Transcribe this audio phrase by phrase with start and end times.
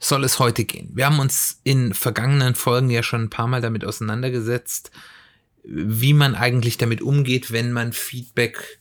[0.00, 0.90] soll es heute gehen?
[0.94, 4.90] Wir haben uns in vergangenen Folgen ja schon ein paar Mal damit auseinandergesetzt,
[5.64, 8.80] wie man eigentlich damit umgeht, wenn man Feedback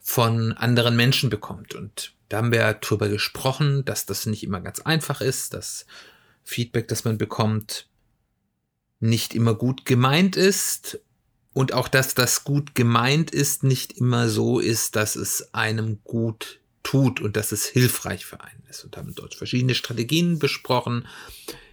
[0.00, 1.74] von anderen Menschen bekommt.
[1.74, 5.86] Und da haben wir darüber gesprochen, dass das nicht immer ganz einfach ist, dass
[6.44, 7.88] Feedback, das man bekommt,
[9.00, 11.00] nicht immer gut gemeint ist
[11.52, 16.60] und auch, dass das gut gemeint ist, nicht immer so ist, dass es einem gut
[16.82, 18.84] tut und dass es hilfreich für einen ist.
[18.84, 21.06] Und haben dort verschiedene Strategien besprochen,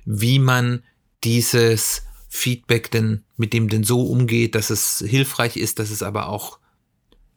[0.06, 0.84] wie man
[1.24, 6.30] dieses Feedback denn mit dem denn so umgeht, dass es hilfreich ist, dass es aber
[6.30, 6.60] auch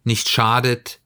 [0.04, 1.00] nicht schadet,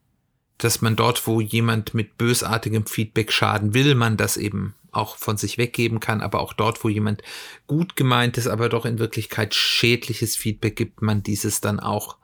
[0.58, 5.36] dass man dort, wo jemand mit bösartigem Feedback schaden will, man das eben auch von
[5.36, 7.22] sich weggeben kann, aber auch dort, wo jemand
[7.66, 12.18] gut gemeintes, aber doch in Wirklichkeit schädliches Feedback gibt, man dieses dann auch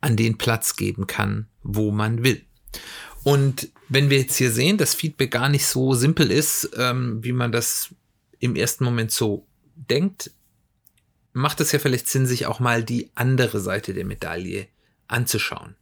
[0.00, 2.44] an den Platz geben kann, wo man will.
[3.26, 7.32] Und wenn wir jetzt hier sehen, dass Feedback gar nicht so simpel ist, ähm, wie
[7.32, 7.92] man das
[8.38, 10.30] im ersten Moment so denkt,
[11.32, 14.68] macht es ja vielleicht Sinn, sich auch mal die andere Seite der Medaille
[15.08, 15.74] anzuschauen.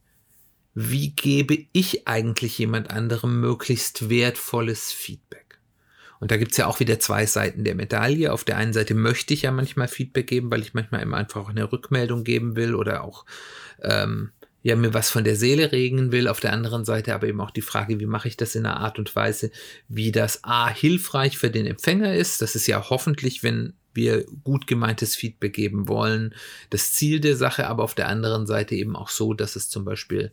[0.73, 5.59] Wie gebe ich eigentlich jemand anderem möglichst wertvolles Feedback?
[6.19, 8.33] Und da gibt's ja auch wieder zwei Seiten der Medaille.
[8.33, 11.47] Auf der einen Seite möchte ich ja manchmal Feedback geben, weil ich manchmal immer einfach
[11.47, 13.23] eine Rückmeldung geben will oder auch
[13.83, 14.31] ähm,
[14.65, 16.27] ja mir was von der Seele regen will.
[16.27, 18.79] Auf der anderen Seite aber eben auch die Frage, wie mache ich das in einer
[18.79, 19.51] Art und Weise,
[19.87, 22.41] wie das A hilfreich für den Empfänger ist.
[22.41, 26.33] Das ist ja hoffentlich, wenn wir gut gemeintes Feedback geben wollen,
[26.71, 29.85] das Ziel der Sache, aber auf der anderen Seite eben auch so, dass es zum
[29.85, 30.31] Beispiel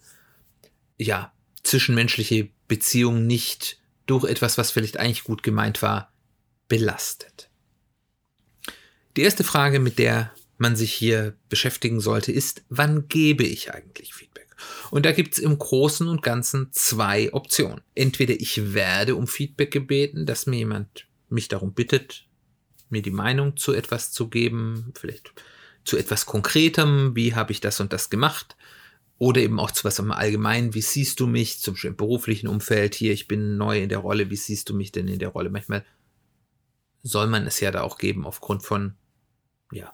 [0.96, 1.30] ja
[1.62, 6.10] zwischenmenschliche Beziehungen nicht durch etwas, was vielleicht eigentlich gut gemeint war,
[6.68, 7.50] belastet.
[9.18, 14.14] Die erste Frage, mit der man sich hier beschäftigen sollte, ist, wann gebe ich eigentlich
[14.14, 14.48] Feedback?
[14.90, 17.82] Und da gibt es im Großen und Ganzen zwei Optionen.
[17.94, 22.26] Entweder ich werde um Feedback gebeten, dass mir jemand mich darum bittet,
[22.88, 25.32] mir die Meinung zu etwas zu geben, vielleicht
[25.84, 28.56] zu etwas Konkretem, wie habe ich das und das gemacht,
[29.18, 32.46] oder eben auch zu was im Allgemeinen, wie siehst du mich, zum Beispiel im beruflichen
[32.46, 35.30] Umfeld, hier, ich bin neu in der Rolle, wie siehst du mich denn in der
[35.30, 35.50] Rolle?
[35.50, 35.84] Manchmal
[37.02, 38.94] soll man es ja da auch geben aufgrund von,
[39.72, 39.92] ja,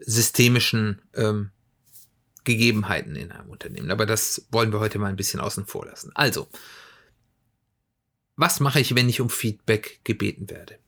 [0.00, 1.50] systemischen ähm,
[2.44, 3.90] Gegebenheiten in einem Unternehmen.
[3.90, 6.12] Aber das wollen wir heute mal ein bisschen außen vor lassen.
[6.14, 6.48] Also,
[8.36, 10.78] was mache ich, wenn ich um Feedback gebeten werde?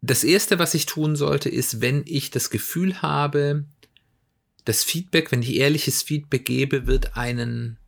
[0.00, 3.64] Das Erste, was ich tun sollte, ist, wenn ich das Gefühl habe,
[4.64, 7.78] das Feedback, wenn ich ehrliches Feedback gebe, wird einen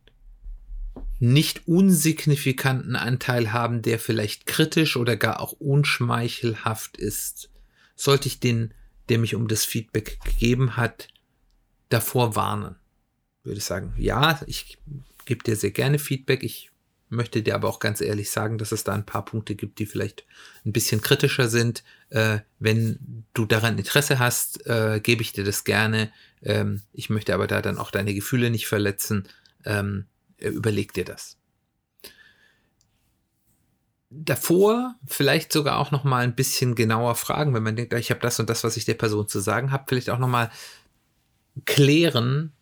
[1.19, 7.49] nicht unsignifikanten Anteil haben, der vielleicht kritisch oder gar auch unschmeichelhaft ist,
[7.95, 8.73] sollte ich den,
[9.09, 11.07] der mich um das Feedback gegeben hat,
[11.89, 12.75] davor warnen.
[13.43, 14.77] Würde ich sagen, ja, ich
[15.25, 16.43] gebe dir sehr gerne Feedback.
[16.43, 16.71] Ich
[17.09, 19.85] möchte dir aber auch ganz ehrlich sagen, dass es da ein paar Punkte gibt, die
[19.85, 20.25] vielleicht
[20.65, 21.83] ein bisschen kritischer sind.
[22.09, 26.11] Äh, wenn du daran Interesse hast, äh, gebe ich dir das gerne.
[26.41, 29.27] Ähm, ich möchte aber da dann auch deine Gefühle nicht verletzen.
[29.63, 31.37] Ähm, äh, überleg dir das.
[34.09, 38.21] Davor vielleicht sogar auch noch mal ein bisschen genauer fragen, wenn man denkt, ich habe
[38.21, 40.51] das und das, was ich der Person zu sagen habe, vielleicht auch noch mal
[41.65, 42.53] klären,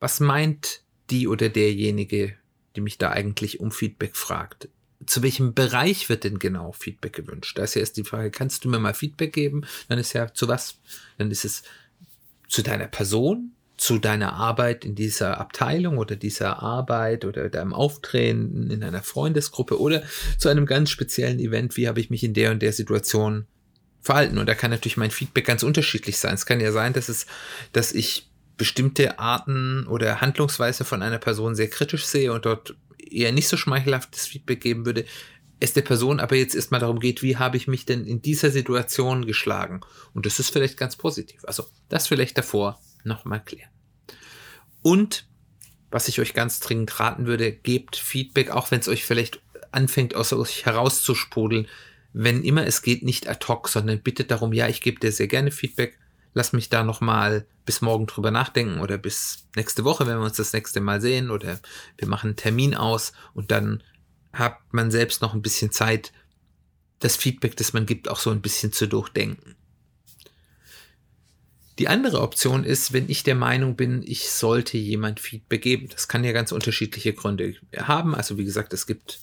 [0.00, 2.36] was meint die oder derjenige,
[2.76, 4.68] die mich da eigentlich um Feedback fragt.
[5.06, 7.58] Zu welchem Bereich wird denn genau Feedback gewünscht?
[7.58, 9.64] Da ist ja erst die Frage, kannst du mir mal Feedback geben?
[9.88, 10.78] Dann ist ja zu was?
[11.18, 11.62] Dann ist es
[12.48, 13.52] zu deiner Person,
[13.82, 19.80] zu deiner Arbeit in dieser Abteilung oder dieser Arbeit oder deinem Auftreten in einer Freundesgruppe
[19.80, 20.04] oder
[20.38, 23.46] zu einem ganz speziellen Event, wie habe ich mich in der und der Situation
[24.00, 24.38] verhalten.
[24.38, 26.34] Und da kann natürlich mein Feedback ganz unterschiedlich sein.
[26.34, 27.26] Es kann ja sein, dass es,
[27.72, 33.32] dass ich bestimmte Arten oder Handlungsweise von einer Person sehr kritisch sehe und dort eher
[33.32, 35.06] nicht so schmeichelhaftes Feedback geben würde,
[35.58, 38.50] es der Person aber jetzt erstmal darum geht, wie habe ich mich denn in dieser
[38.50, 39.80] Situation geschlagen?
[40.14, 41.44] Und das ist vielleicht ganz positiv.
[41.44, 43.71] Also das vielleicht davor nochmal klären.
[44.82, 45.26] Und
[45.90, 49.40] was ich euch ganz dringend raten würde, gebt Feedback, auch wenn es euch vielleicht
[49.70, 51.68] anfängt, aus euch herauszusprudeln.
[52.12, 55.28] Wenn immer es geht, nicht ad hoc, sondern bittet darum, ja, ich gebe dir sehr
[55.28, 55.98] gerne Feedback.
[56.34, 60.36] Lass mich da nochmal bis morgen drüber nachdenken oder bis nächste Woche, wenn wir uns
[60.36, 61.60] das nächste Mal sehen oder
[61.98, 63.82] wir machen einen Termin aus und dann
[64.32, 66.12] hat man selbst noch ein bisschen Zeit,
[67.00, 69.56] das Feedback, das man gibt, auch so ein bisschen zu durchdenken.
[71.78, 75.88] Die andere Option ist, wenn ich der Meinung bin, ich sollte jemand Feedback geben.
[75.90, 78.14] Das kann ja ganz unterschiedliche Gründe haben.
[78.14, 79.20] Also wie gesagt, es gibt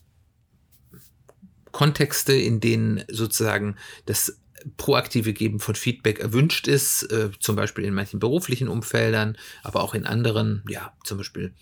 [1.72, 3.76] Kontexte, in denen sozusagen
[4.06, 4.40] das
[4.78, 9.94] proaktive Geben von Feedback erwünscht ist, äh, zum Beispiel in manchen beruflichen Umfeldern, aber auch
[9.94, 11.54] in anderen, ja, zum Beispiel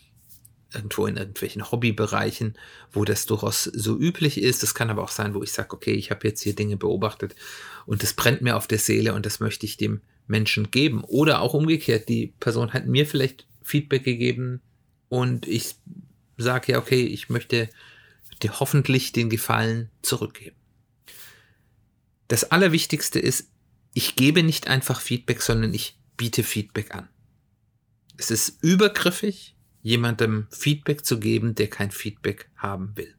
[0.73, 2.57] irgendwo in irgendwelchen Hobbybereichen,
[2.91, 4.63] wo das durchaus so üblich ist.
[4.63, 7.35] Das kann aber auch sein, wo ich sage, okay, ich habe jetzt hier Dinge beobachtet
[7.85, 11.03] und das brennt mir auf der Seele und das möchte ich dem Menschen geben.
[11.03, 14.61] Oder auch umgekehrt, die Person hat mir vielleicht Feedback gegeben
[15.09, 15.75] und ich
[16.37, 17.69] sage ja, okay, ich möchte
[18.41, 20.55] dir hoffentlich den Gefallen zurückgeben.
[22.27, 23.49] Das Allerwichtigste ist,
[23.93, 27.07] ich gebe nicht einfach Feedback, sondern ich biete Feedback an.
[28.17, 33.15] Es ist übergriffig, jemandem Feedback zu geben, der kein Feedback haben will.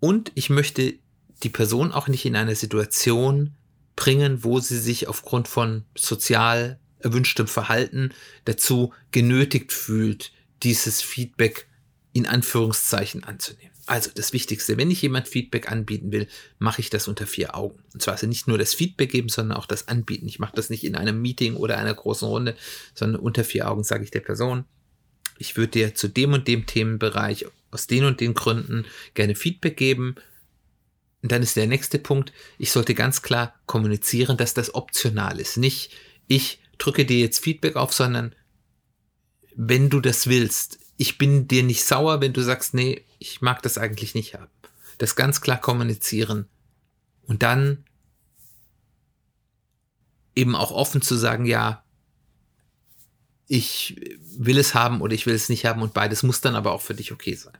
[0.00, 0.98] Und ich möchte
[1.42, 3.54] die Person auch nicht in eine Situation
[3.96, 8.12] bringen, wo sie sich aufgrund von sozial erwünschtem Verhalten
[8.44, 10.32] dazu genötigt fühlt,
[10.62, 11.68] dieses Feedback
[12.12, 13.74] in Anführungszeichen anzunehmen.
[13.86, 16.26] Also das Wichtigste, wenn ich jemand Feedback anbieten will,
[16.58, 17.82] mache ich das unter vier Augen.
[17.92, 20.26] Und zwar also nicht nur das Feedback geben, sondern auch das Anbieten.
[20.26, 22.56] Ich mache das nicht in einem Meeting oder einer großen Runde,
[22.94, 24.64] sondern unter vier Augen sage ich der Person,
[25.38, 29.76] ich würde dir zu dem und dem Themenbereich aus den und den Gründen gerne Feedback
[29.76, 30.14] geben.
[31.24, 35.56] Und dann ist der nächste Punkt, ich sollte ganz klar kommunizieren, dass das optional ist.
[35.56, 35.90] Nicht,
[36.26, 38.34] ich drücke dir jetzt Feedback auf, sondern
[39.56, 43.62] wenn du das willst, ich bin dir nicht sauer, wenn du sagst, nee, ich mag
[43.62, 44.50] das eigentlich nicht haben.
[44.98, 46.46] Das ganz klar kommunizieren
[47.22, 47.86] und dann
[50.36, 51.86] eben auch offen zu sagen, ja,
[53.46, 56.72] ich will es haben oder ich will es nicht haben und beides muss dann aber
[56.72, 57.56] auch für dich okay sein.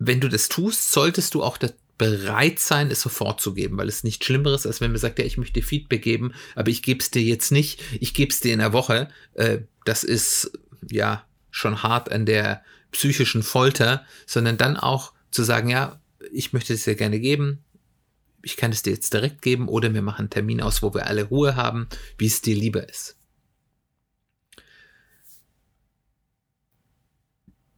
[0.00, 1.58] Wenn du das tust, solltest du auch
[1.98, 5.24] bereit sein, es sofort zu geben, weil es nicht Schlimmeres, als wenn man sagt, ja,
[5.24, 8.52] ich möchte Feedback geben, aber ich gebe es dir jetzt nicht, ich gebe es dir
[8.52, 9.08] in der Woche.
[9.34, 10.52] Äh, das ist
[10.88, 12.62] ja schon hart an der
[12.92, 16.00] psychischen Folter, sondern dann auch zu sagen, ja,
[16.32, 17.64] ich möchte es dir gerne geben,
[18.42, 21.06] ich kann es dir jetzt direkt geben oder wir machen einen Termin aus, wo wir
[21.06, 23.18] alle Ruhe haben, wie es dir lieber ist.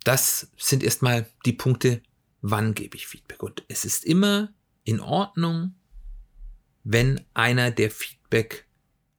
[0.05, 2.03] das sind erstmal die Punkte,
[2.43, 3.43] wann gebe ich Feedback.
[3.43, 4.53] Und es ist immer
[4.85, 5.75] in Ordnung,
[6.85, 8.67] wenn einer der Feedback,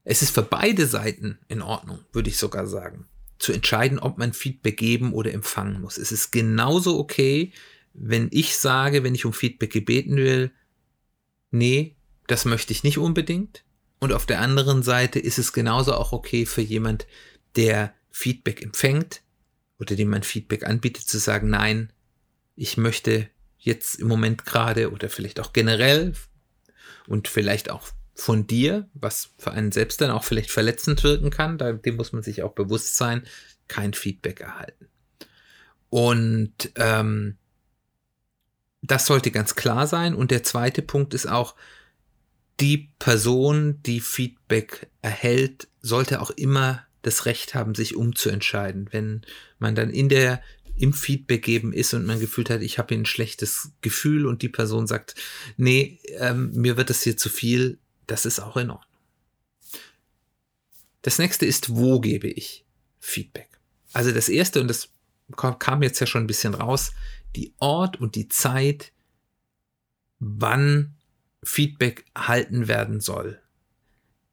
[0.04, 3.08] es ist für beide Seiten in Ordnung, würde ich sogar sagen,
[3.38, 5.98] zu entscheiden, ob man Feedback geben oder empfangen muss.
[5.98, 7.52] Es ist genauso okay,
[7.94, 10.52] wenn ich sage, wenn ich um Feedback gebeten will,
[11.52, 11.96] nee,
[12.28, 13.64] das möchte ich nicht unbedingt.
[14.00, 17.06] Und auf der anderen Seite ist es genauso auch okay für jemand,
[17.56, 19.22] der Feedback empfängt,
[19.80, 21.92] oder dem man Feedback anbietet, zu sagen, nein,
[22.56, 26.14] ich möchte jetzt im Moment gerade oder vielleicht auch generell
[27.08, 31.58] und vielleicht auch von dir, was für einen selbst dann auch vielleicht verletzend wirken kann,
[31.58, 33.24] dem muss man sich auch bewusst sein,
[33.68, 34.88] kein Feedback erhalten.
[35.90, 37.38] Und ähm,
[38.82, 40.16] das sollte ganz klar sein.
[40.16, 41.56] Und der zweite Punkt ist auch,
[42.60, 48.90] die Person, die Feedback erhält, sollte auch immer das Recht haben, sich umzuentscheiden.
[48.92, 49.22] Wenn
[49.58, 50.42] man dann in der
[50.82, 54.50] im Feedback geben ist und man gefühlt hat, ich habe ein schlechtes Gefühl und die
[54.50, 55.16] Person sagt,
[55.58, 58.88] nee, ähm, mir wird das hier zu viel, das ist auch in Ordnung.
[61.02, 62.66] Das nächste ist, wo gebe ich
[63.00, 63.50] Feedback?
[63.94, 64.90] Also das erste, und das
[65.36, 66.92] kam jetzt ja schon ein bisschen raus,
[67.36, 68.92] die Ort und die Zeit,
[70.20, 70.96] wann
[71.44, 73.42] Feedback erhalten werden soll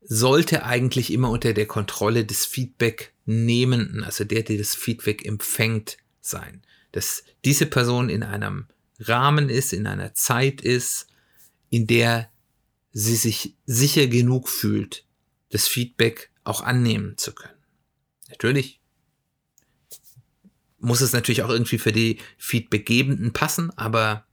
[0.09, 6.63] sollte eigentlich immer unter der Kontrolle des Feedback-Nehmenden, also der, der das Feedback empfängt, sein.
[6.93, 8.67] Dass diese Person in einem
[8.99, 11.07] Rahmen ist, in einer Zeit ist,
[11.71, 12.31] in der
[12.93, 15.05] sie sich sicher genug fühlt,
[15.51, 17.59] das Feedback auch annehmen zu können.
[18.29, 18.81] Natürlich
[20.79, 24.27] muss es natürlich auch irgendwie für die Feedbackgebenden passen, aber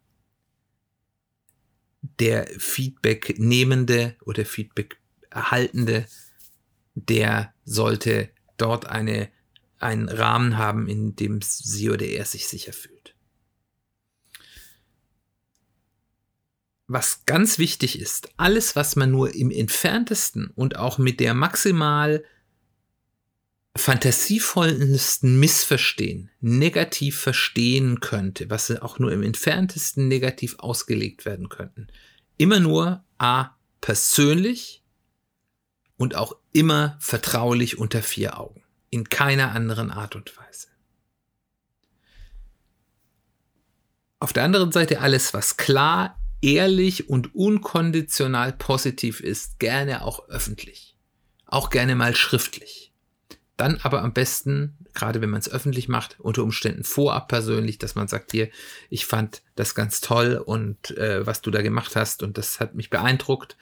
[2.20, 4.98] der Feedback-Nehmende oder Feedback
[5.30, 6.08] Erhaltende,
[6.94, 9.30] der sollte dort eine,
[9.86, 13.16] einen Rahmen haben, in dem sie oder er sich sicher fühlt.
[16.88, 22.24] Was ganz wichtig ist, alles, was man nur im entferntesten und auch mit der maximal
[23.76, 31.88] fantasievollsten Missverstehen negativ verstehen könnte, was auch nur im entferntesten negativ ausgelegt werden könnten,
[32.38, 34.84] immer nur a persönlich
[35.98, 38.65] und auch immer vertraulich unter vier Augen.
[38.90, 40.68] In keiner anderen Art und Weise.
[44.20, 50.96] Auf der anderen Seite alles, was klar ehrlich und unkonditional positiv ist, gerne auch öffentlich.
[51.46, 52.94] Auch gerne mal schriftlich.
[53.58, 57.96] Dann aber am besten, gerade wenn man es öffentlich macht, unter Umständen vorab persönlich, dass
[57.96, 58.50] man sagt, hier,
[58.90, 62.76] ich fand das ganz toll und äh, was du da gemacht hast und das hat
[62.76, 63.58] mich beeindruckt.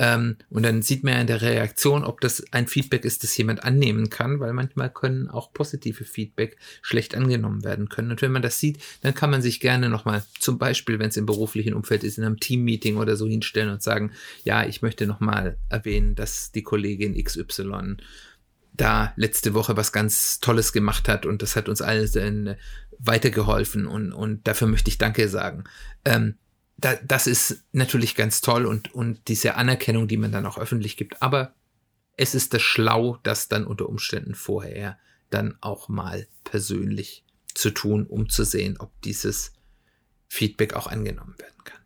[0.00, 3.36] Ähm, und dann sieht man ja in der Reaktion, ob das ein Feedback ist, das
[3.36, 8.10] jemand annehmen kann, weil manchmal können auch positive Feedback schlecht angenommen werden können.
[8.10, 11.18] Und wenn man das sieht, dann kann man sich gerne nochmal, zum Beispiel, wenn es
[11.18, 15.06] im beruflichen Umfeld ist, in einem Teammeeting oder so hinstellen und sagen, ja, ich möchte
[15.06, 17.96] nochmal erwähnen, dass die Kollegin XY
[18.72, 22.56] da letzte Woche was ganz Tolles gemacht hat und das hat uns allen
[22.98, 25.64] weitergeholfen und, und dafür möchte ich Danke sagen.
[26.06, 26.36] Ähm,
[26.80, 30.96] da, das ist natürlich ganz toll und, und diese Anerkennung, die man dann auch öffentlich
[30.96, 31.22] gibt.
[31.22, 31.54] Aber
[32.16, 34.98] es ist das Schlau, das dann unter Umständen vorher
[35.30, 39.52] dann auch mal persönlich zu tun, um zu sehen, ob dieses
[40.28, 41.80] Feedback auch angenommen werden kann.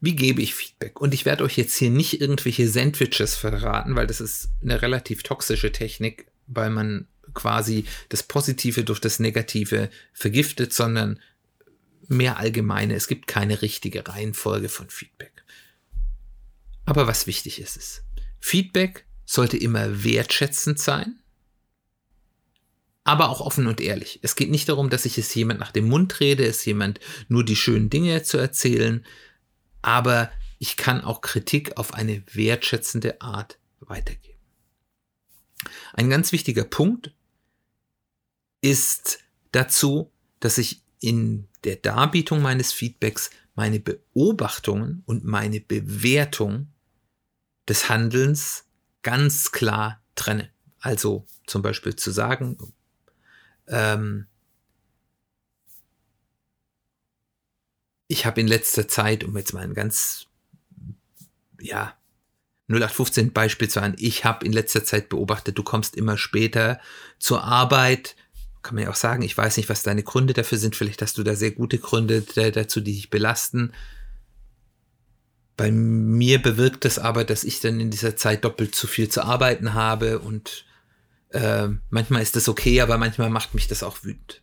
[0.00, 1.00] Wie gebe ich Feedback?
[1.00, 5.22] Und ich werde euch jetzt hier nicht irgendwelche Sandwiches verraten, weil das ist eine relativ
[5.22, 11.18] toxische Technik, weil man quasi das Positive durch das Negative vergiftet, sondern
[12.10, 12.94] mehr allgemeine.
[12.94, 15.44] Es gibt keine richtige Reihenfolge von Feedback.
[16.84, 18.04] Aber was wichtig ist, ist,
[18.40, 21.18] Feedback sollte immer wertschätzend sein,
[23.02, 24.20] aber auch offen und ehrlich.
[24.22, 27.44] Es geht nicht darum, dass ich es jemand nach dem Mund rede, es jemand nur
[27.44, 29.04] die schönen Dinge zu erzählen,
[29.82, 34.38] aber ich kann auch Kritik auf eine wertschätzende Art weitergeben.
[35.92, 37.12] Ein ganz wichtiger Punkt
[38.60, 39.18] ist
[39.52, 40.10] dazu,
[40.40, 46.68] dass ich in der Darbietung meines Feedbacks meine Beobachtungen und meine Bewertung
[47.68, 48.64] des Handelns
[49.02, 50.50] ganz klar trenne.
[50.80, 52.58] Also zum Beispiel zu sagen,
[53.66, 54.26] ähm,
[58.08, 60.26] ich habe in letzter Zeit, um jetzt mal ein ganz,
[61.60, 61.96] ja,
[62.68, 66.80] 0815 Beispiel zu an, ich habe in letzter Zeit beobachtet, du kommst immer später
[67.18, 68.16] zur Arbeit,
[68.66, 70.74] kann man ja auch sagen, ich weiß nicht, was deine Gründe dafür sind.
[70.74, 73.72] Vielleicht hast du da sehr gute Gründe dazu, die dich belasten.
[75.56, 79.22] Bei mir bewirkt das aber, dass ich dann in dieser Zeit doppelt zu viel zu
[79.22, 80.66] arbeiten habe und
[81.30, 84.42] äh, manchmal ist das okay, aber manchmal macht mich das auch wütend.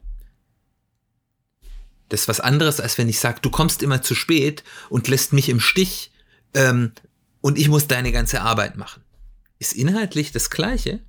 [2.08, 5.34] Das ist was anderes, als wenn ich sage, du kommst immer zu spät und lässt
[5.34, 6.12] mich im Stich
[6.54, 6.94] ähm,
[7.42, 9.04] und ich muss deine ganze Arbeit machen.
[9.60, 11.02] Ist inhaltlich das Gleiche,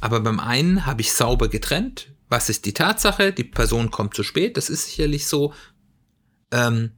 [0.00, 2.12] aber beim einen habe ich sauber getrennt.
[2.28, 3.32] Was ist die Tatsache?
[3.32, 5.52] Die Person kommt zu spät, das ist sicherlich so.
[6.50, 6.92] Ähm,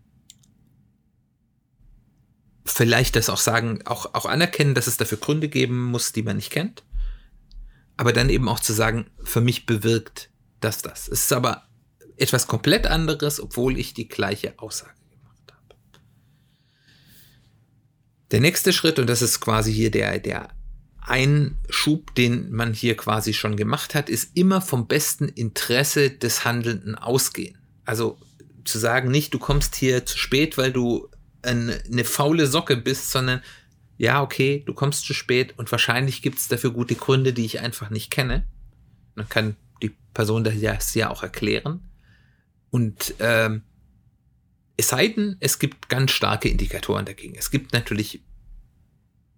[2.64, 6.36] vielleicht das auch sagen, auch, auch anerkennen, dass es dafür Gründe geben muss, die man
[6.36, 6.84] nicht kennt.
[7.96, 10.30] Aber dann eben auch zu sagen, für mich bewirkt
[10.60, 11.08] das das.
[11.08, 11.66] Es ist aber
[12.16, 15.74] etwas komplett anderes, obwohl ich die gleiche Aussage gemacht habe.
[18.30, 20.48] Der nächste Schritt, und das ist quasi hier der, der
[21.04, 26.44] ein Schub, den man hier quasi schon gemacht hat, ist immer vom besten Interesse des
[26.44, 27.58] Handelnden ausgehen.
[27.84, 28.18] Also
[28.64, 31.08] zu sagen, nicht du kommst hier zu spät, weil du
[31.42, 33.42] eine, eine faule Socke bist, sondern
[33.98, 37.60] ja, okay, du kommst zu spät und wahrscheinlich gibt es dafür gute Gründe, die ich
[37.60, 38.46] einfach nicht kenne.
[39.14, 41.80] Man kann die Person das ja auch erklären.
[42.70, 43.62] Und ähm,
[44.76, 47.34] es sei denn, es gibt ganz starke Indikatoren dagegen.
[47.36, 48.22] Es gibt natürlich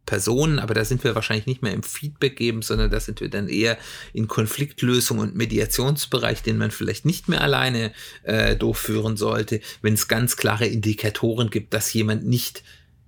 [0.06, 3.30] Personen, aber da sind wir wahrscheinlich nicht mehr im Feedback geben, sondern da sind wir
[3.30, 3.78] dann eher
[4.12, 7.92] in Konfliktlösung und Mediationsbereich, den man vielleicht nicht mehr alleine
[8.22, 12.62] äh, durchführen sollte, wenn es ganz klare Indikatoren gibt, dass jemand nicht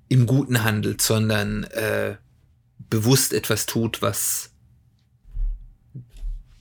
[0.09, 2.17] im Guten handelt, sondern äh,
[2.91, 4.51] bewusst etwas tut, was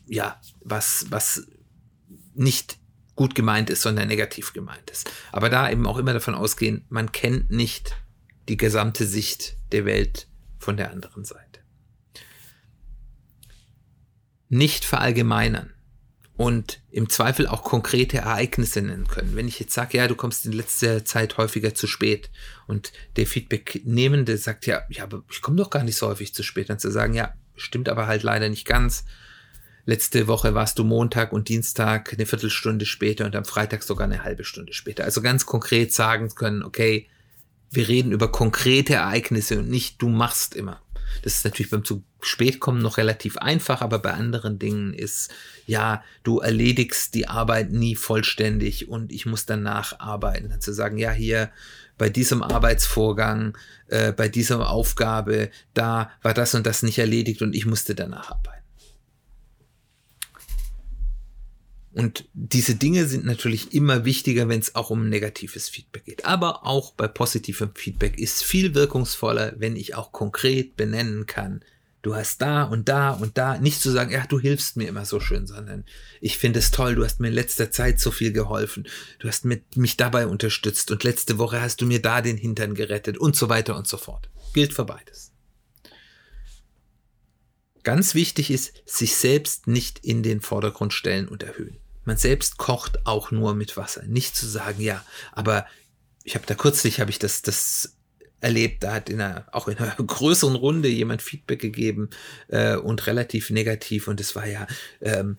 [0.08, 1.48] ja, was, was
[2.36, 2.78] nicht
[3.16, 5.10] gut gemeint ist, sondern negativ gemeint ist.
[5.32, 7.96] Aber da eben auch immer davon ausgehen, man kennt nicht
[8.50, 10.28] die gesamte Sicht der Welt
[10.58, 11.60] von der anderen Seite.
[14.48, 15.74] Nicht verallgemeinern
[16.38, 19.36] und im Zweifel auch konkrete Ereignisse nennen können.
[19.36, 22.30] Wenn ich jetzt sage, ja, du kommst in letzter Zeit häufiger zu spät
[22.68, 26.44] und der Feedbacknehmende sagt, ja, ja, aber ich komme doch gar nicht so häufig zu
[26.44, 29.04] spät, dann zu sagen, ja, stimmt aber halt leider nicht ganz.
[29.86, 34.24] Letzte Woche warst du Montag und Dienstag eine Viertelstunde später und am Freitag sogar eine
[34.24, 35.04] halbe Stunde später.
[35.04, 37.08] Also ganz konkret sagen können, okay,
[37.76, 40.82] wir reden über konkrete Ereignisse und nicht du machst immer.
[41.24, 45.32] Das ist natürlich beim zu spät kommen noch relativ einfach, aber bei anderen Dingen ist,
[45.66, 50.60] ja, du erledigst die Arbeit nie vollständig und ich muss danach arbeiten.
[50.60, 51.52] Zu sagen, ja, hier
[51.98, 57.56] bei diesem Arbeitsvorgang, äh, bei dieser Aufgabe, da war das und das nicht erledigt und
[57.56, 58.55] ich musste danach arbeiten.
[61.96, 66.26] Und diese Dinge sind natürlich immer wichtiger, wenn es auch um negatives Feedback geht.
[66.26, 71.64] Aber auch bei positivem Feedback ist viel wirkungsvoller, wenn ich auch konkret benennen kann,
[72.06, 75.06] du hast da und da und da, nicht zu sagen, ja, du hilfst mir immer
[75.06, 75.86] so schön, sondern
[76.22, 78.88] ich finde es toll, du hast mir in letzter Zeit so viel geholfen,
[79.20, 82.76] du hast mit, mich dabei unterstützt und letzte Woche hast du mir da den Hintern
[82.76, 84.30] gerettet und so weiter und so fort.
[84.54, 85.32] Gilt für beides.
[87.84, 91.78] Ganz wichtig ist, sich selbst nicht in den Vordergrund stellen und erhöhen.
[92.06, 94.04] Man selbst kocht auch nur mit Wasser.
[94.06, 95.66] Nicht zu sagen, ja, aber
[96.24, 97.96] ich habe da kürzlich habe ich das das
[98.42, 102.10] erlebt, da hat in einer auch in einer größeren Runde jemand Feedback gegeben
[102.48, 104.68] äh, und relativ negativ und es war ja
[105.02, 105.38] ähm,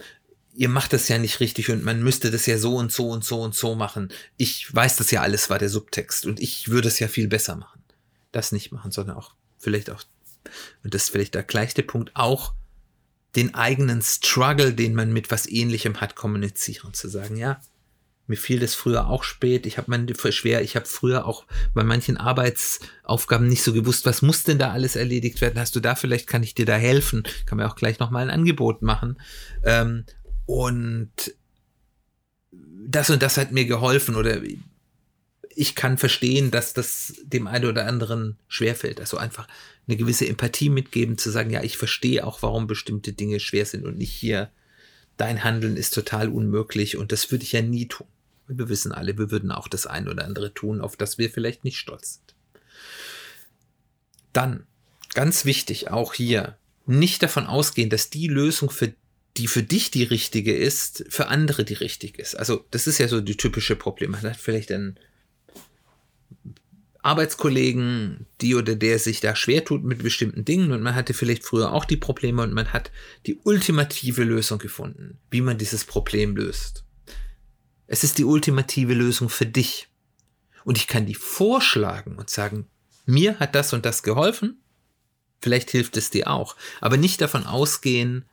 [0.54, 3.24] ihr macht das ja nicht richtig und man müsste das ja so und so und
[3.24, 4.10] so und so machen.
[4.38, 7.56] Ich weiß das ja alles war der Subtext und ich würde es ja viel besser
[7.56, 7.82] machen.
[8.32, 10.02] Das nicht machen, sondern auch vielleicht auch
[10.82, 12.54] und das ist vielleicht der gleiche Punkt auch
[13.36, 16.94] den eigenen Struggle, den man mit was ähnlichem hat, kommunizieren.
[16.94, 17.60] Zu sagen, ja,
[18.26, 21.84] mir fiel das früher auch spät, ich habe man schwer, ich habe früher auch bei
[21.84, 25.60] manchen Arbeitsaufgaben nicht so gewusst, was muss denn da alles erledigt werden?
[25.60, 27.22] Hast du da vielleicht, kann ich dir da helfen?
[27.46, 29.20] Kann mir auch gleich nochmal ein Angebot machen.
[29.64, 30.04] Ähm,
[30.46, 31.34] und
[32.88, 34.40] das und das hat mir geholfen oder
[35.56, 39.00] ich kann verstehen, dass das dem einen oder anderen schwerfällt.
[39.00, 39.48] Also einfach
[39.88, 43.86] eine gewisse Empathie mitgeben, zu sagen, ja, ich verstehe auch, warum bestimmte Dinge schwer sind
[43.86, 44.50] und nicht hier,
[45.16, 48.06] dein Handeln ist total unmöglich und das würde ich ja nie tun.
[48.48, 51.64] Wir wissen alle, wir würden auch das ein oder andere tun, auf das wir vielleicht
[51.64, 52.34] nicht stolz sind.
[54.34, 54.66] Dann,
[55.14, 58.92] ganz wichtig, auch hier, nicht davon ausgehen, dass die Lösung für
[59.38, 62.38] die für dich die richtige ist, für andere die richtige ist.
[62.38, 64.12] Also das ist ja so die typische Problem.
[64.12, 64.98] Man hat vielleicht ein
[67.06, 71.44] Arbeitskollegen, die oder der sich da schwer tut mit bestimmten Dingen und man hatte vielleicht
[71.44, 72.90] früher auch die Probleme und man hat
[73.26, 76.84] die ultimative Lösung gefunden, wie man dieses Problem löst.
[77.86, 79.88] Es ist die ultimative Lösung für dich.
[80.64, 82.66] Und ich kann die vorschlagen und sagen,
[83.04, 84.60] mir hat das und das geholfen,
[85.38, 88.24] vielleicht hilft es dir auch, aber nicht davon ausgehen,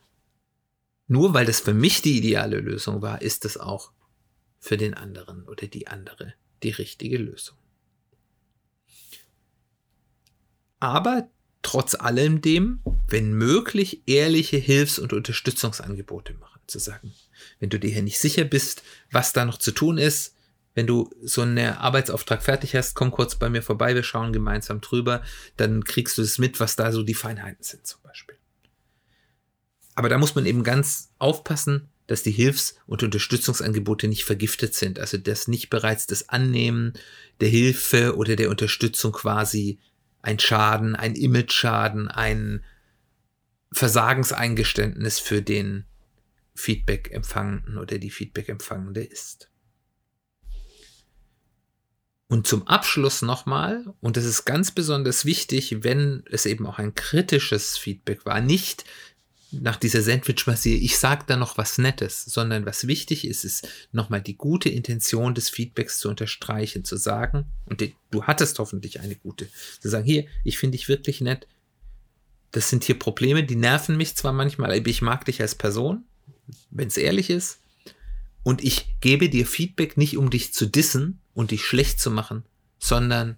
[1.07, 3.91] nur weil das für mich die ideale Lösung war, ist es auch
[4.59, 7.57] für den anderen oder die andere die richtige Lösung.
[10.83, 11.29] Aber
[11.61, 16.59] trotz allem dem, wenn möglich, ehrliche Hilfs- und Unterstützungsangebote machen.
[16.67, 17.13] Zu sagen,
[17.59, 20.35] wenn du dir hier nicht sicher bist, was da noch zu tun ist,
[20.75, 24.81] wenn du so einen Arbeitsauftrag fertig hast, komm kurz bei mir vorbei, wir schauen gemeinsam
[24.81, 25.21] drüber,
[25.57, 28.37] dann kriegst du es mit, was da so die Feinheiten sind zum Beispiel.
[29.95, 34.99] Aber da muss man eben ganz aufpassen, dass die Hilfs- und Unterstützungsangebote nicht vergiftet sind,
[34.99, 36.93] also dass nicht bereits das Annehmen
[37.39, 39.79] der Hilfe oder der Unterstützung quasi
[40.23, 42.63] ein Schaden, ein Image-Schaden, ein
[43.71, 45.85] Versagenseingeständnis für den
[46.55, 49.49] Feedback-Empfangenden oder die Feedback-Empfangende ist.
[52.27, 56.95] Und zum Abschluss nochmal, und das ist ganz besonders wichtig, wenn es eben auch ein
[56.95, 58.85] kritisches Feedback war, nicht
[59.61, 64.21] nach dieser Sandwich-Massier, ich sage da noch was Nettes, sondern was wichtig ist, ist nochmal
[64.21, 69.47] die gute Intention des Feedbacks zu unterstreichen, zu sagen, und du hattest hoffentlich eine gute,
[69.79, 71.47] zu sagen, hier, ich finde dich wirklich nett,
[72.51, 76.03] das sind hier Probleme, die nerven mich zwar manchmal, aber ich mag dich als Person,
[76.69, 77.59] wenn es ehrlich ist,
[78.43, 82.43] und ich gebe dir Feedback nicht, um dich zu dissen und dich schlecht zu machen,
[82.77, 83.37] sondern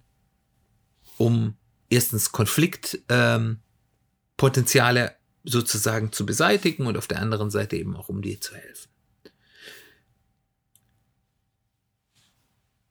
[1.17, 1.55] um
[1.89, 5.11] erstens Konfliktpotenziale ähm,
[5.45, 8.89] sozusagen zu beseitigen und auf der anderen Seite eben auch um dir zu helfen.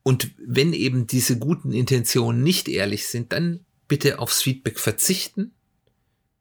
[0.02, 5.52] Und wenn eben diese guten Intentionen nicht ehrlich sind, dann bitte aufs Feedback verzichten,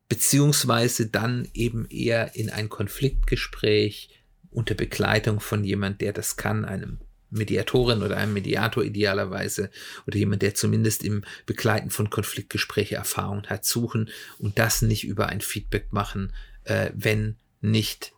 [0.10, 4.10] beziehungsweise dann eben eher in ein Konfliktgespräch
[4.52, 6.99] unter Begleitung von jemand, der das kann, einem
[7.34, 9.69] Mediatorin oder einem Mediator idealerweise
[10.08, 15.28] oder jemand, der zumindest im Begleiten von Konfliktgespräche Erfahrung hat, suchen und das nicht über
[15.28, 16.32] ein Feedback machen,
[16.63, 18.13] äh, wenn nicht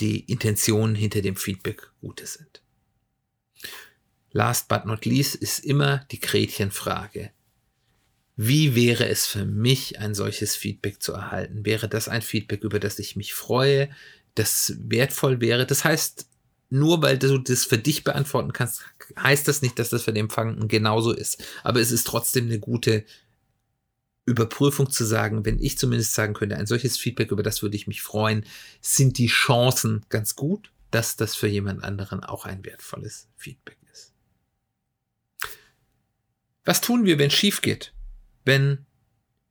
[0.00, 2.62] die Intentionen hinter dem Feedback gute sind.
[4.32, 7.30] Last but not least ist immer die Gretchenfrage.
[8.36, 11.66] Wie wäre es für mich, ein solches Feedback zu erhalten?
[11.66, 13.90] Wäre das ein Feedback, über das ich mich freue,
[14.34, 15.66] das wertvoll wäre?
[15.66, 16.29] Das heißt,
[16.70, 18.82] nur weil du das für dich beantworten kannst,
[19.18, 21.42] heißt das nicht, dass das für den Empfangenden genauso ist.
[21.64, 23.04] Aber es ist trotzdem eine gute
[24.24, 27.88] Überprüfung zu sagen, wenn ich zumindest sagen könnte, ein solches Feedback, über das würde ich
[27.88, 28.46] mich freuen,
[28.80, 34.12] sind die Chancen ganz gut, dass das für jemand anderen auch ein wertvolles Feedback ist.
[36.64, 37.92] Was tun wir, wenn es schief geht?
[38.44, 38.86] Wenn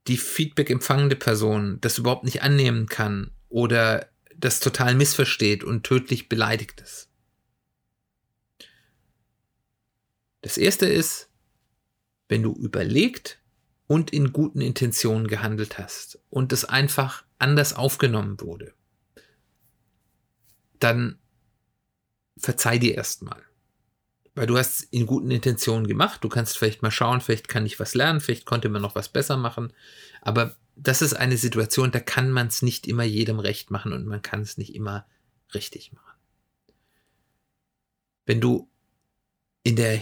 [0.08, 6.29] die Feedback empfangende Person das überhaupt nicht annehmen kann oder das total missversteht und tödlich
[6.29, 7.09] beleidigt ist.
[10.41, 11.30] Das erste ist,
[12.28, 13.39] wenn du überlegt
[13.88, 18.73] und in guten Intentionen gehandelt hast und es einfach anders aufgenommen wurde,
[20.80, 21.19] dann
[22.38, 23.41] verzeih dir erstmal.
[24.36, 27.80] Weil du hast in guten Intentionen gemacht, du kannst vielleicht mal schauen, vielleicht kann ich
[27.80, 29.73] was lernen, vielleicht konnte man noch was besser machen,
[30.21, 34.06] aber das ist eine Situation, da kann man es nicht immer jedem recht machen und
[34.06, 35.06] man kann es nicht immer
[35.54, 36.17] richtig machen.
[38.25, 38.69] Wenn du
[39.69, 40.01] in der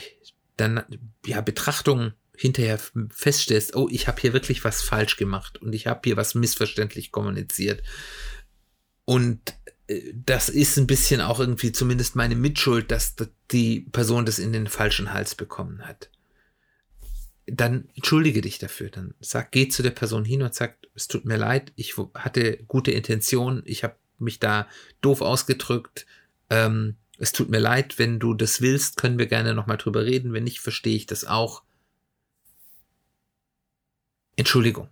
[0.55, 0.83] dann,
[1.25, 6.01] ja, Betrachtung hinterher feststellst, oh, ich habe hier wirklich was falsch gemacht und ich habe
[6.05, 7.83] hier was missverständlich kommuniziert.
[9.03, 9.55] Und
[9.87, 13.15] äh, das ist ein bisschen auch irgendwie zumindest meine Mitschuld, dass
[13.51, 16.09] die Person das in den falschen Hals bekommen hat.
[17.45, 18.89] Dann entschuldige dich dafür.
[18.89, 22.63] Dann sag, geh zu der Person hin und sag, es tut mir leid, ich hatte
[22.67, 24.69] gute Intention, ich habe mich da
[25.01, 26.05] doof ausgedrückt.
[26.49, 30.33] Ähm, es tut mir leid, wenn du das willst, können wir gerne nochmal drüber reden.
[30.33, 31.63] Wenn nicht, verstehe ich das auch.
[34.35, 34.89] Entschuldigung.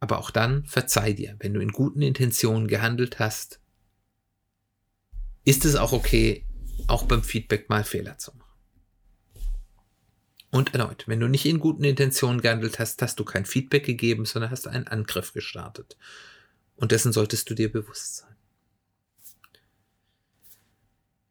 [0.00, 3.60] Aber auch dann verzeih dir, wenn du in guten Intentionen gehandelt hast,
[5.44, 6.44] ist es auch okay,
[6.88, 8.44] auch beim Feedback mal Fehler zu machen.
[10.50, 14.24] Und erneut, wenn du nicht in guten Intentionen gehandelt hast, hast du kein Feedback gegeben,
[14.24, 15.96] sondern hast einen Angriff gestartet.
[16.76, 18.27] Und dessen solltest du dir bewusst sein.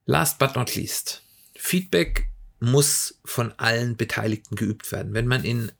[0.07, 1.21] Last but not least.
[1.53, 5.13] Feedback muss von allen Beteiligten geübt werden.
[5.13, 5.71] Wenn man in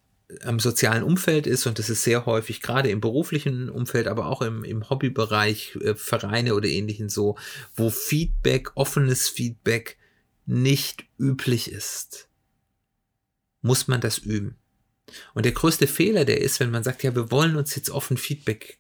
[0.41, 4.41] einem sozialen Umfeld ist, und das ist sehr häufig, gerade im beruflichen Umfeld, aber auch
[4.41, 7.37] im, im Hobbybereich, äh, Vereine oder ähnlichen so,
[7.73, 9.97] wo Feedback, offenes Feedback
[10.45, 12.27] nicht üblich ist,
[13.61, 14.57] muss man das üben.
[15.33, 18.17] Und der größte Fehler, der ist, wenn man sagt, ja, wir wollen uns jetzt offen
[18.17, 18.77] Feedback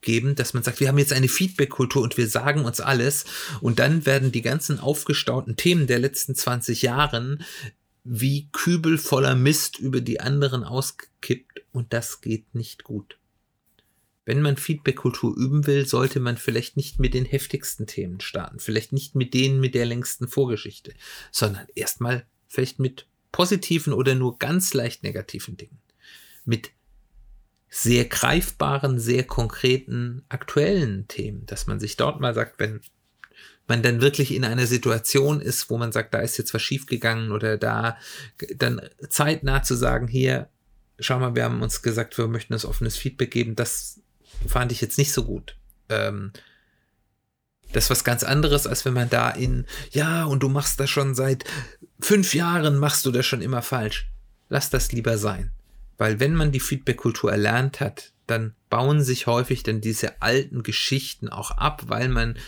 [0.00, 3.24] geben, dass man sagt, wir haben jetzt eine Feedback-Kultur und wir sagen uns alles
[3.60, 7.44] und dann werden die ganzen aufgestauten Themen der letzten 20 Jahren
[8.04, 13.18] wie Kübel voller Mist über die anderen ausgekippt und das geht nicht gut.
[14.24, 18.92] Wenn man Feedback-Kultur üben will, sollte man vielleicht nicht mit den heftigsten Themen starten, vielleicht
[18.92, 20.94] nicht mit denen mit der längsten Vorgeschichte,
[21.32, 25.78] sondern erstmal vielleicht mit positiven oder nur ganz leicht negativen Dingen.
[26.44, 26.70] Mit
[27.70, 32.80] sehr greifbaren, sehr konkreten, aktuellen Themen, dass man sich dort mal sagt, wenn
[33.68, 37.30] man dann wirklich in einer Situation ist, wo man sagt, da ist jetzt was schiefgegangen
[37.30, 37.96] oder da,
[38.56, 40.48] dann zeitnah zu sagen, hier,
[40.98, 44.00] schau mal, wir haben uns gesagt, wir möchten das offenes Feedback geben, das
[44.48, 45.56] fand ich jetzt nicht so gut.
[45.88, 46.32] Ähm,
[47.72, 50.90] das ist was ganz anderes, als wenn man da in, ja, und du machst das
[50.90, 51.44] schon seit
[52.00, 54.10] fünf Jahren, machst du das schon immer falsch.
[54.48, 55.52] Lass das lieber sein.
[56.00, 61.28] Weil wenn man die Feedback-Kultur erlernt hat, dann bauen sich häufig dann diese alten Geschichten
[61.28, 62.38] auch ab, weil man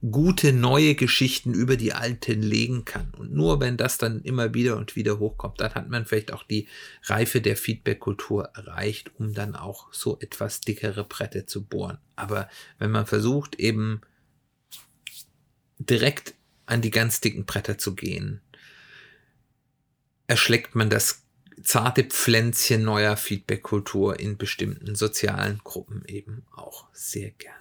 [0.00, 3.12] gute neue Geschichten über die alten legen kann.
[3.18, 6.44] Und nur wenn das dann immer wieder und wieder hochkommt, dann hat man vielleicht auch
[6.44, 6.68] die
[7.02, 11.98] Reife der Feedback-Kultur erreicht, um dann auch so etwas dickere Brette zu bohren.
[12.14, 14.02] Aber wenn man versucht, eben
[15.80, 18.40] direkt an die ganz dicken Bretter zu gehen,
[20.28, 21.24] erschlägt man das
[21.62, 27.56] zarte Pflänzchen neuer Feedback-Kultur in bestimmten sozialen Gruppen eben auch sehr gerne.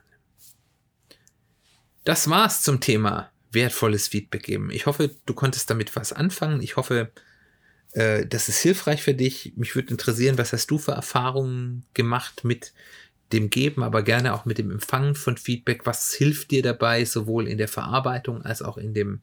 [2.04, 4.70] Das war's zum Thema wertvolles Feedback geben.
[4.72, 6.62] Ich hoffe, du konntest damit was anfangen.
[6.62, 7.12] Ich hoffe,
[7.94, 9.54] äh, das ist hilfreich für dich.
[9.56, 12.74] Mich würde interessieren, was hast du für Erfahrungen gemacht mit
[13.34, 15.86] dem Geben, aber gerne auch mit dem Empfangen von Feedback.
[15.86, 19.20] Was hilft dir dabei, sowohl in der Verarbeitung als auch in dem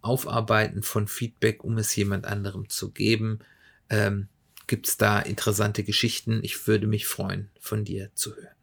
[0.00, 3.40] Aufarbeiten von Feedback, um es jemand anderem zu geben?
[3.90, 4.28] Ähm,
[4.66, 6.40] gibt es da interessante Geschichten.
[6.42, 8.54] Ich würde mich freuen, von dir zu hören.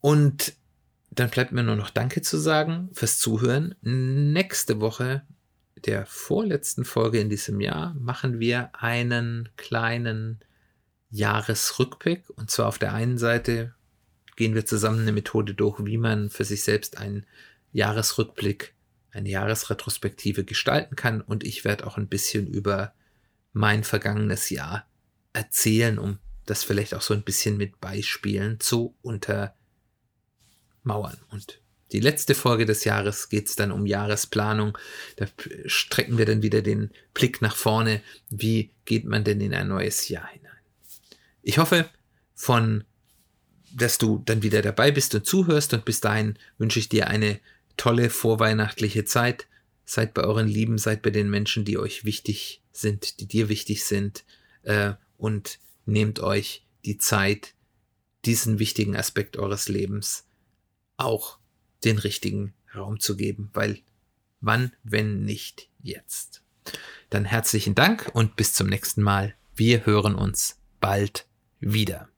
[0.00, 0.54] Und
[1.10, 3.74] dann bleibt mir nur noch Danke zu sagen fürs Zuhören.
[3.82, 5.22] Nächste Woche,
[5.84, 10.40] der vorletzten Folge in diesem Jahr, machen wir einen kleinen
[11.10, 12.30] Jahresrückblick.
[12.30, 13.74] Und zwar auf der einen Seite
[14.36, 17.26] gehen wir zusammen eine Methode durch, wie man für sich selbst einen
[17.72, 18.74] Jahresrückblick,
[19.10, 21.20] eine Jahresretrospektive gestalten kann.
[21.20, 22.94] Und ich werde auch ein bisschen über
[23.52, 24.86] mein vergangenes Jahr
[25.32, 29.54] erzählen, um das vielleicht auch so ein bisschen mit Beispielen zu untermauern.
[31.30, 31.60] Und
[31.92, 34.78] die letzte Folge des Jahres geht es dann um Jahresplanung.
[35.16, 35.26] Da
[35.66, 38.02] strecken wir dann wieder den Blick nach vorne.
[38.28, 40.50] Wie geht man denn in ein neues Jahr hinein?
[41.42, 41.88] Ich hoffe,
[42.34, 42.84] von,
[43.72, 45.74] dass du dann wieder dabei bist und zuhörst.
[45.74, 47.40] Und bis dahin wünsche ich dir eine
[47.76, 49.46] tolle vorweihnachtliche Zeit.
[49.84, 53.84] Seid bei euren Lieben, seid bei den Menschen, die euch wichtig sind, die dir wichtig
[53.84, 54.24] sind.
[54.62, 57.54] Äh, und nehmt euch die Zeit,
[58.24, 60.26] diesen wichtigen Aspekt eures Lebens
[60.96, 61.38] auch
[61.84, 63.80] den richtigen Raum zu geben, weil
[64.40, 66.42] wann, wenn nicht jetzt.
[67.08, 69.34] Dann herzlichen Dank und bis zum nächsten Mal.
[69.54, 71.26] Wir hören uns bald
[71.58, 72.08] wieder.